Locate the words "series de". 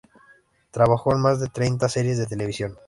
1.87-2.25